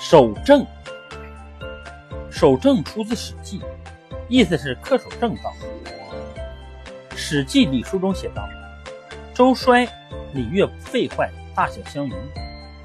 [0.00, 0.64] 守正，
[2.30, 3.58] 守正出自《史记》，
[4.28, 5.52] 意思是恪守正道。
[7.16, 8.48] 《史记·礼书》中写道
[9.34, 9.84] ：“周衰，
[10.32, 12.12] 礼乐废坏，大小相宜。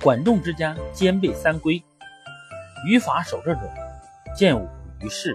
[0.02, 1.81] 管仲之家兼备三规，
[2.88, 3.62] 于法守正者，
[4.36, 4.68] 见武
[5.00, 5.34] 于世；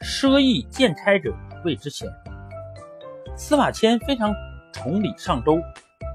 [0.00, 1.34] 奢逸见差者，
[1.66, 2.08] 谓之贤。”
[3.36, 4.34] 司马迁非常
[4.72, 5.60] 崇礼上周，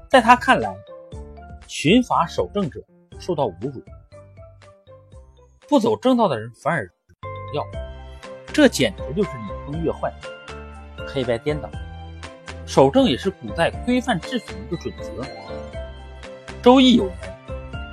[0.08, 0.74] 在他看来，
[1.68, 2.80] 循法守正者
[3.20, 3.80] 受到侮辱。
[5.68, 6.90] 不走正道的人反而
[7.54, 7.64] 要，
[8.52, 10.12] 这简直就是礼崩乐坏、
[11.06, 11.68] 黑白颠倒。
[12.66, 15.22] 守正也是古代规范秩序的一个准则。
[16.62, 17.14] 《周易》有言：“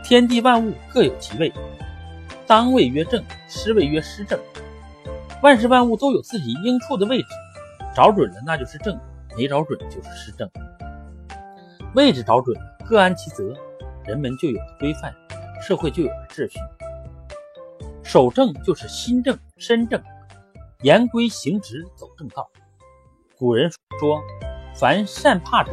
[0.04, 1.52] 天地万物各有其位，
[2.48, 4.40] 当位曰正，失位曰失正。”
[5.44, 7.28] 万事万物都有自己应处的位置，
[7.96, 8.98] 找准了那就是正，
[9.36, 10.50] 没找准就是失正。
[11.96, 13.54] 位置找准，各安其责，
[14.06, 15.14] 人们就有了规范，
[15.62, 16.60] 社会就有了秩序。
[18.12, 20.04] 守正就是心正身正，
[20.82, 22.46] 言归行直走正道。
[23.38, 24.22] 古人说
[24.76, 25.72] ：“凡善怕者，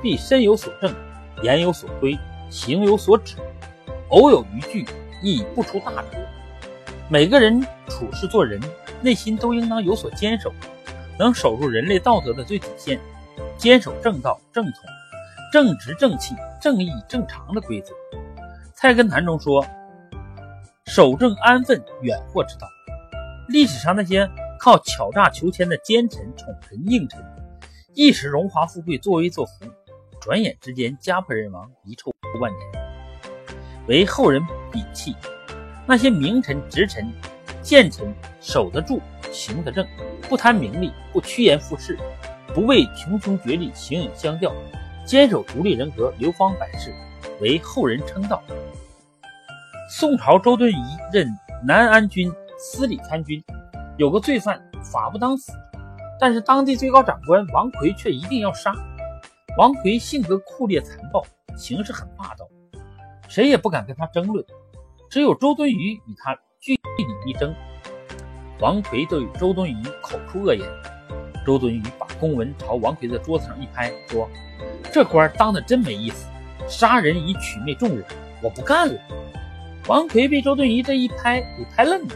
[0.00, 0.94] 必身有所正，
[1.42, 2.16] 言有所规，
[2.48, 3.36] 行有所止。
[4.10, 4.86] 偶有逾矩，
[5.24, 6.18] 亦不出大格。”
[7.10, 8.60] 每个人处事做人，
[9.00, 10.52] 内心都应当有所坚守，
[11.18, 13.00] 能守住人类道德的最底线，
[13.58, 14.74] 坚守正道、正统、
[15.52, 17.92] 正直、正气、正义、正常的规则。
[18.72, 19.66] 菜根谭中说。
[20.94, 22.68] 守正安分远祸之道。
[23.48, 24.28] 历史上那些
[24.60, 27.18] 靠巧诈求签的奸臣、宠臣、佞臣，
[27.94, 29.64] 一时荣华富贵、作威作福，
[30.20, 32.60] 转眼之间家破人亡、遗臭万年，
[33.88, 35.16] 为后人摒弃。
[35.86, 37.10] 那些名臣、直臣、
[37.62, 39.00] 谏臣，守得住、
[39.32, 39.86] 行得正，
[40.28, 41.98] 不贪名利、不趋炎附势、
[42.54, 44.52] 不为穷凶绝利、形影相吊，
[45.06, 46.92] 坚守独立人格、流芳百世，
[47.40, 48.42] 为后人称道。
[49.94, 51.28] 宋朝周敦颐任
[51.62, 53.44] 南安军司礼参军，
[53.98, 55.52] 有个罪犯法不当死，
[56.18, 58.72] 但是当地最高长官王奎却一定要杀。
[59.58, 61.22] 王奎性格酷烈残暴，
[61.58, 62.48] 行事很霸道，
[63.28, 64.42] 谁也不敢跟他争论，
[65.10, 67.54] 只有周敦颐与他据理力争。
[68.60, 70.66] 王奎对周敦颐口出恶言，
[71.44, 74.26] 周敦颐把公文朝王奎的桌子上一拍，说
[74.90, 76.30] ：“这官当的真没意思，
[76.66, 78.02] 杀人以取媚众人，
[78.42, 78.98] 我不干了。”
[79.88, 82.14] 王奎被周敦颐这一拍给拍愣了，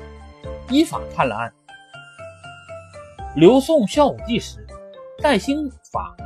[0.71, 1.53] 依法判了案。
[3.35, 4.65] 刘宋孝武帝时，
[5.21, 6.17] 戴兴法、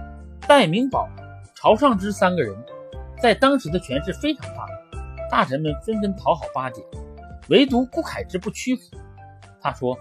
[0.46, 1.08] 戴明宝、
[1.54, 2.54] 朝尚之三个人，
[3.22, 4.66] 在当时的权势非常大，
[5.30, 6.82] 大臣们纷纷讨好巴结，
[7.48, 8.82] 唯独顾恺之不屈服。
[9.62, 9.98] 他说：“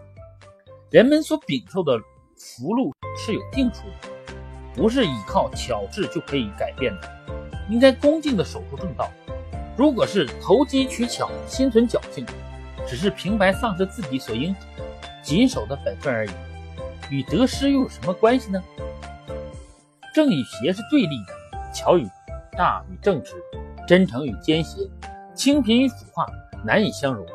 [0.91, 1.97] 人们所禀受的
[2.37, 4.33] 福禄是有定数的，
[4.75, 7.09] 不是依靠巧智就可以改变的，
[7.69, 9.09] 应该恭敬地守住正道。”
[9.79, 12.25] 如果是投机取巧、心存侥幸，
[12.85, 14.53] 只是平白丧失自己所应
[15.23, 16.31] 谨守的本分而已，
[17.09, 18.61] 与得失又有什么关系呢？
[20.13, 22.05] 正与邪是对立的，巧与
[22.57, 23.41] 诈与正直，
[23.87, 24.85] 真诚与奸邪，
[25.33, 26.27] 清贫与腐化
[26.65, 27.25] 难以相容。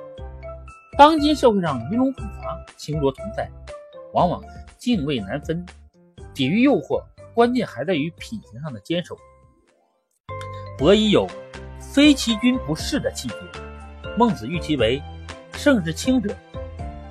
[0.99, 3.51] 当今社会上鱼龙混杂、清浊同在，
[4.13, 4.45] 往往
[4.79, 5.65] 泾渭难分。
[6.35, 9.17] 抵御诱惑，关键还在于品行上的坚守。
[10.77, 11.27] 伯夷有。
[11.95, 13.37] 非其君不仕的气节，
[14.19, 15.01] 孟子誉其为
[15.53, 16.35] 圣之清者；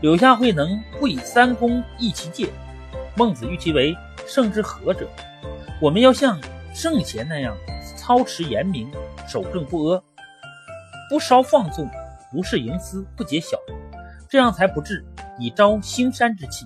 [0.01, 2.49] 柳下惠能不以三公易其戒，
[3.15, 3.95] 孟子誉其为
[4.27, 5.07] 圣之和者。
[5.81, 6.37] 我们要像
[6.73, 7.55] 圣贤那样
[7.95, 8.91] 操持严明，
[9.25, 10.03] 守正不阿，
[11.09, 11.89] 不稍放纵，
[12.29, 13.77] 不事营私，不结小人，
[14.27, 15.05] 这样才不至
[15.39, 16.65] 以招兴山之气。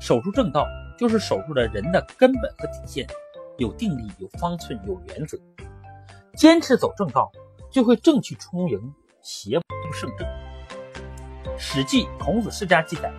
[0.00, 0.66] 守住正道，
[0.98, 3.06] 就是守住了人的根本和底线，
[3.58, 5.38] 有定力，有方寸，有原则。
[6.36, 7.30] 坚持走正道，
[7.70, 10.26] 就会正气充盈，邪不胜正。
[11.58, 13.12] 《史记·孔子世家》记载，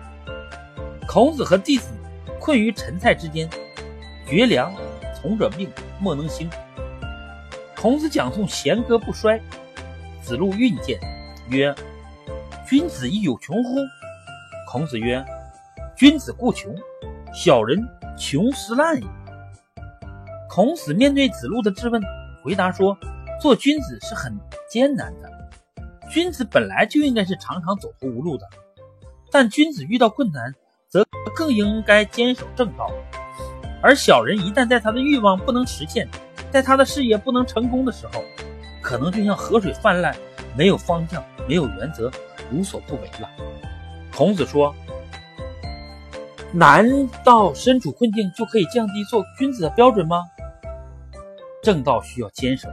[1.08, 1.88] 孔子和弟子
[2.38, 3.48] 困于陈蔡之间，
[4.26, 4.70] 绝粮，
[5.14, 6.48] 从者病，莫能兴。
[7.74, 9.40] 孔子讲诵弦歌不衰，
[10.20, 11.00] 子路运见，
[11.48, 11.74] 曰
[12.68, 13.76] ：“君子亦有穷乎？”
[14.70, 15.24] 孔子曰
[15.96, 16.74] ：“君子固穷，
[17.32, 17.82] 小人
[18.18, 19.08] 穷斯滥也。”
[20.50, 22.02] 孔子面对子路的质问。
[22.42, 22.96] 回答说
[23.40, 24.38] ：“做君子是很
[24.68, 25.30] 艰难的，
[26.10, 28.46] 君子本来就应该是常常走投无路的，
[29.30, 30.54] 但君子遇到困难，
[30.88, 32.90] 则更应该坚守正道。
[33.82, 36.08] 而小人一旦在他的欲望不能实现，
[36.50, 38.24] 在他的事业不能成功的时候，
[38.82, 40.16] 可能就像河水泛滥，
[40.56, 42.10] 没有方向，没有原则，
[42.50, 43.30] 无所不为了。”
[44.16, 44.74] 孔子说
[46.52, 50.24] ：“难道身处困境就可以降低做君子的标准吗？”
[51.62, 52.68] 正道需要坚守，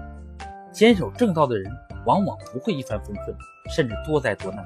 [0.74, 1.72] 坚守正道的人
[2.06, 3.38] 往往不会一帆风顺，
[3.70, 4.66] 甚至多灾多难。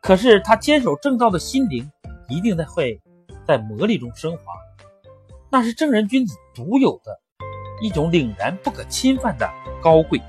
[0.00, 1.88] 可是他坚守正道的心灵，
[2.28, 3.00] 一定在会
[3.46, 4.42] 在磨砺中升华。
[5.50, 7.20] 那是正人君子独有的
[7.82, 9.48] 一种凛然不可侵犯的
[9.82, 10.20] 高贵。